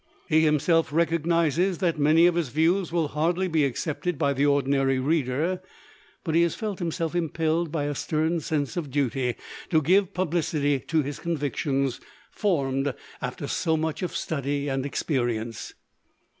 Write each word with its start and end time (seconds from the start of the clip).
He 0.27 0.41
himself 0.43 0.91
recognises 0.91 1.77
that 1.77 1.99
many 1.99 2.25
of 2.25 2.33
his 2.33 2.49
views 2.49 2.91
will 2.91 3.09
hardly 3.09 3.47
be 3.47 3.63
accepted 3.63 4.17
by 4.17 4.33
the 4.33 4.47
ordinary 4.47 4.97
reader, 4.97 5.61
but 6.23 6.33
he 6.33 6.41
has 6.41 6.55
felt 6.55 6.79
himself 6.79 7.13
impelled 7.13 7.71
by 7.71 7.83
a 7.83 7.93
stern 7.93 8.39
sense 8.39 8.75
of 8.75 8.89
duty 8.89 9.35
to 9.69 9.79
give 9.79 10.15
publicity 10.15 10.79
to 10.87 11.03
his 11.03 11.19
convictions 11.19 11.99
formed 12.31 12.95
after 13.21 13.45
so 13.47 13.77
much 13.77 14.01
of 14.01 14.15
study 14.15 14.67
and 14.67 14.87
experience. 14.87 15.75